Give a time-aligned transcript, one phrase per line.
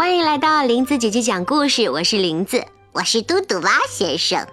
[0.00, 4.48] 欢迎来到林子姐姐讲故事，我是林子，我是嘟嘟蛙先生。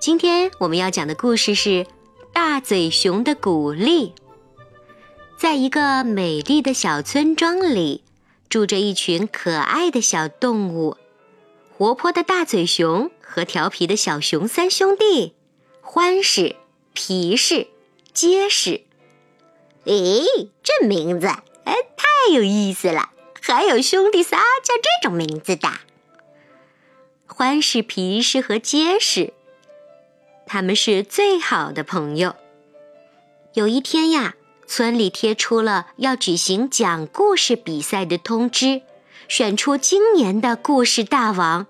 [0.00, 1.68] 今天我们要讲的故事是
[2.32, 4.08] 《大嘴熊的鼓励》。
[5.38, 8.02] 在一个美丽的小村庄里，
[8.48, 10.96] 住着一群可爱的小动物：
[11.78, 15.34] 活泼的大嘴熊和调皮的小熊三兄弟，
[15.82, 16.56] 欢实、
[16.92, 17.68] 皮实、
[18.12, 18.80] 结实。
[19.84, 23.10] 咦，这名字哎，太有意思了！
[23.46, 25.68] 还有兄弟仨叫这种名字的，
[27.26, 29.34] 欢是、皮实和结实，
[30.46, 32.36] 他们是最好的朋友。
[33.52, 34.34] 有一天呀，
[34.66, 38.80] 村里贴出了要举行讲故事比赛的通知，
[39.28, 41.66] 选出今年的故事大王。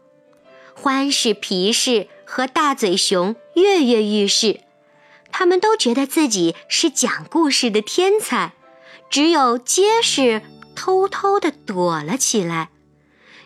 [0.74, 4.60] 欢是、皮实和大嘴熊跃跃欲试，
[5.32, 8.52] 他们都觉得自己是讲故事的天才，
[9.10, 10.41] 只有结实。
[10.74, 12.71] 偷偷地躲了起来，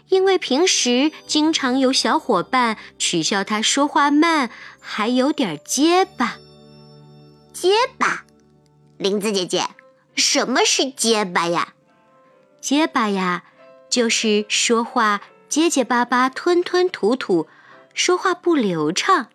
[0.09, 6.39] 因为平时经常有小伙伴取笑他说话慢，还有点结巴。
[7.53, 8.25] 结巴，
[8.97, 9.69] 林子姐姐，
[10.15, 11.75] 什么是结巴呀？
[12.61, 13.45] 结巴呀，
[13.91, 17.49] 就是说话结结巴巴、吞吞吐吐，
[17.95, 19.29] 说话不流畅。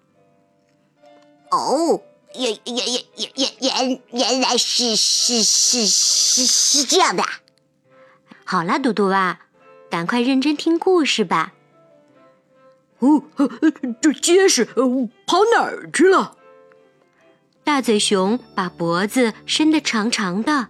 [1.51, 2.01] 哦，
[2.35, 7.23] 原原原原原原原来是是是是是这样的。
[8.45, 9.39] 好啦，嘟嘟蛙，
[9.89, 11.53] 赶快认真听故事吧。
[12.99, 13.23] 哦，
[14.01, 16.37] 这结实，跑哪儿去了？
[17.63, 20.67] 大嘴熊把脖子伸得长长的，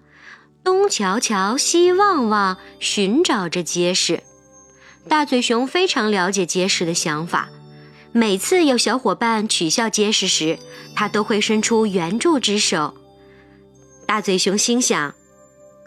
[0.63, 4.23] 东瞧瞧，西望望，寻找着结实。
[5.09, 7.49] 大嘴熊非常了解结实的想法，
[8.11, 10.59] 每次有小伙伴取笑结实时，
[10.95, 12.93] 他都会伸出援助之手。
[14.05, 15.13] 大嘴熊心想。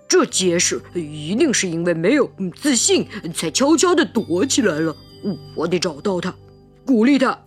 [0.09, 4.97] 这结实一定是因为没有自信，才悄悄地躲起来了。
[5.55, 6.33] 我得找到他，
[6.85, 7.39] 鼓励他，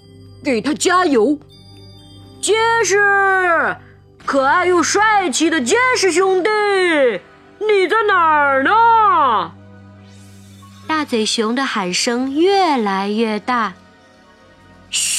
[0.44, 1.40] 给他加油。
[2.42, 2.54] 结
[2.84, 3.76] 实，
[4.26, 6.50] 可爱又帅气的结实兄弟，
[7.60, 9.52] 你在哪儿呢？
[10.88, 13.74] 大嘴熊的喊声越来越大。
[14.90, 15.19] 嘘，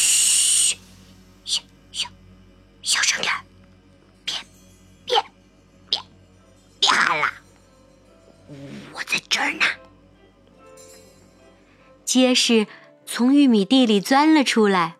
[12.04, 12.66] 结实
[13.06, 14.96] 从玉米地里钻了出来。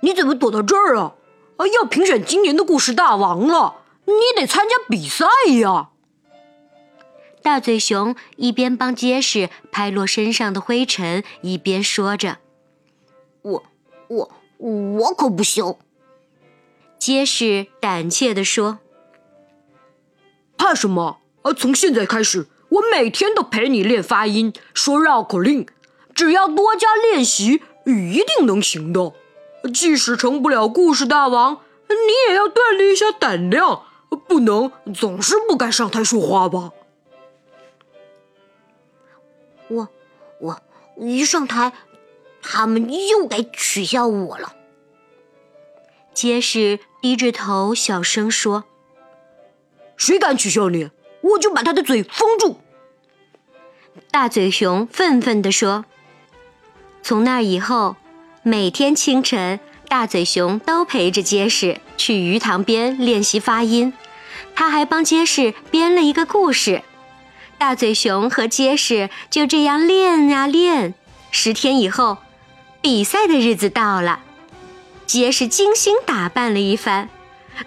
[0.00, 1.14] 你怎么躲到这儿啊？
[1.58, 5.26] 啊，要评选今年的故事大王了，你得参加比赛
[5.60, 5.90] 呀！
[7.42, 12.38] 大嘴熊一边帮结实拍落身上的灰尘，一边说着
[13.42, 13.64] ：“我、
[14.08, 15.76] 我、我可不行。”
[16.98, 18.78] 结实胆怯地说
[20.56, 21.20] ：“怕什么？
[21.42, 25.66] 啊，从现在开始，我每天都陪你练发音，说绕口令。”
[26.12, 29.12] 只要多加练习，一定能行的。
[29.72, 31.94] 即使成不了故事大王，你
[32.28, 33.84] 也要锻炼一下胆量，
[34.28, 36.72] 不能总是不敢上台说话吧？
[39.68, 39.88] 我
[40.40, 40.60] 我
[40.98, 41.72] 一上台，
[42.42, 44.54] 他们又该取笑我了。
[46.12, 48.64] 结实低着头小声说
[49.96, 50.90] ：“谁敢取笑你，
[51.22, 52.60] 我就把他的嘴封住。”
[54.10, 55.84] 大嘴熊愤愤地说。
[57.02, 57.96] 从那以后，
[58.42, 59.58] 每天清晨，
[59.88, 63.92] 大嘴熊都陪着结实去鱼塘边练习发音。
[64.54, 66.82] 他还帮结实编了一个故事。
[67.56, 70.94] 大嘴熊和结实就这样练呀练。
[71.30, 72.18] 十天以后，
[72.80, 74.20] 比赛的日子到了。
[75.06, 77.08] 结实精心打扮了一番，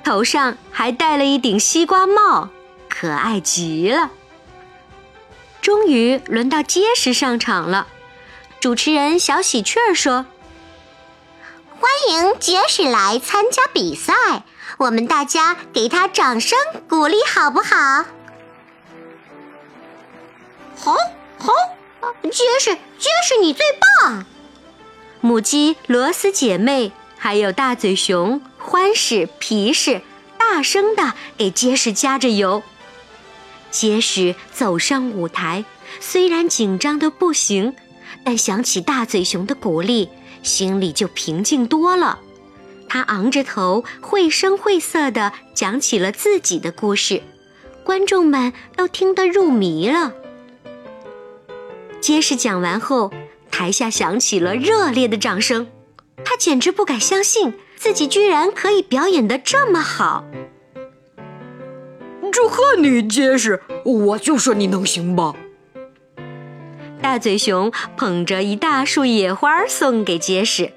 [0.04, 2.50] 头上还戴了一顶西瓜帽，
[2.94, 4.12] 可爱极了。
[5.62, 7.88] 终于轮到结实上场了。
[8.60, 10.26] 主持人小喜鹊儿说
[11.80, 14.14] ：“欢迎结实来参加比赛，
[14.78, 18.06] 我们大家给他掌声鼓励，好不好
[20.78, 20.96] ？”“好，
[21.38, 21.52] 好，
[22.24, 23.66] 结实，结实，你最
[24.02, 24.26] 棒！”
[25.20, 30.02] 母鸡、螺丝姐妹，还有大嘴熊、欢实、皮实，
[30.38, 32.62] 大声的给结实加着油。
[33.74, 35.66] 结实走上舞台，
[36.00, 37.76] 虽然紧张的不行。
[38.24, 40.08] 但想起大嘴熊的鼓励，
[40.44, 42.20] 心里就平静多了。
[42.88, 47.22] 他昂着头，绘声绘色地讲起了自己的故事，
[47.84, 50.14] 观众们都听得入迷了。
[52.00, 53.12] 结实讲完后，
[53.52, 55.68] 台下响起了热烈的掌声。
[56.24, 60.24] 他简直不敢相信自己居然可以表演得这么好。
[62.44, 63.62] 祝贺你，结实！
[63.86, 65.34] 我就说你能行吧。
[67.02, 70.74] 大嘴熊捧着一大束野花送给结实。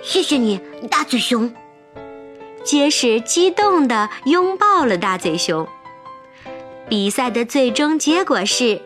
[0.00, 1.52] 谢谢你，大嘴熊。
[2.62, 5.66] 结实激动地拥抱了大嘴熊。
[6.88, 8.80] 比赛的最终结果是，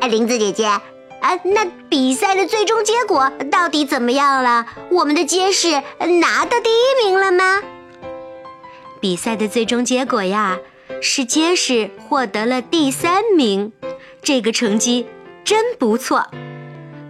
[0.00, 0.82] 哎，林子姐姐，啊，
[1.44, 4.66] 那比赛的最终结果到底怎么样了？
[4.90, 5.70] 我们的结实
[6.20, 7.62] 拿到第一名了吗？
[9.02, 10.60] 比赛的最终结果呀，
[11.00, 13.72] 是结实获得了第三名，
[14.22, 15.08] 这个成绩
[15.42, 16.28] 真不错。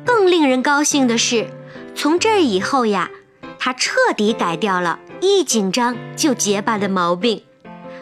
[0.03, 1.47] 更令人高兴的是，
[1.95, 3.11] 从这以后呀，
[3.59, 7.43] 他彻底改掉了一紧张就结巴的毛病。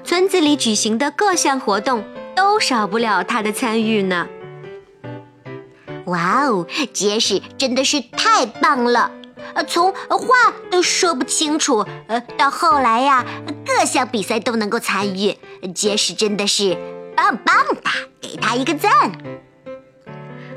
[0.05, 2.05] 村子里举行的各项活动
[2.37, 4.29] 都少不了他的参与呢。
[6.07, 9.11] 哇哦，结实真的是太棒了！
[9.55, 10.27] 呃，从话
[10.71, 13.25] 都说不清楚，呃，到后来呀，
[13.67, 15.37] 各项比赛都能够参与，
[15.75, 16.77] 杰士真的是
[17.17, 18.91] 棒棒哒，给他一个赞。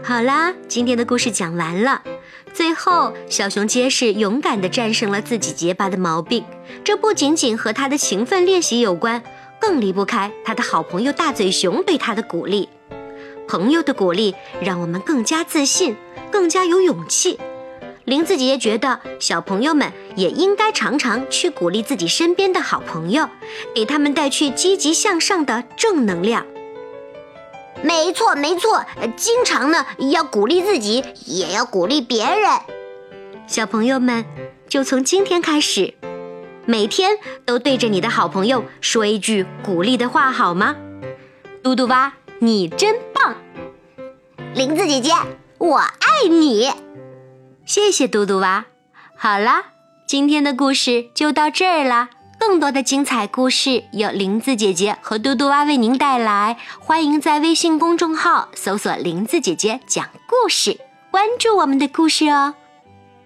[0.04, 2.02] 好啦，今天的故事讲完了。
[2.54, 6.44] 最后，小熊结实勇敢地战胜了自己结巴的毛病，
[6.84, 9.24] 这不仅仅和他的勤奋练习有关，
[9.60, 12.70] 更离不开他的好朋友大嘴熊对他的鼓励。
[13.48, 15.96] 朋友的鼓励让我们更加自信，
[16.32, 17.40] 更加有勇气。
[18.06, 23.30] 林子姐姐觉得，小朋友们也应该常常去鼓励自己身边的好朋友，
[23.74, 26.46] 给他们带去积极向上的正能量。
[27.82, 28.86] 没错，没错，
[29.16, 32.50] 经常呢要鼓励自己，也要鼓励别人。
[33.48, 34.26] 小朋友们，
[34.68, 35.94] 就从今天开始，
[36.66, 40.76] 每天都对着你的好朋友说一句鼓励的话，好吗？
[41.62, 43.36] 嘟嘟蛙，你真棒！
[44.56, 45.12] 林子姐姐，
[45.58, 46.70] 我爱你。
[47.66, 48.66] 谢谢嘟嘟蛙。
[49.16, 49.64] 好啦，
[50.06, 52.10] 今天的故事就到这儿啦。
[52.40, 60.78] 更多的精彩故事由林子姐姐和嘟嘟蛙为您带来，欢迎在微信公众号搜索“林子姐姐讲故事”，
[61.10, 62.56] 关注我们的故事哦。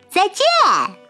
[0.10, 1.07] 再见。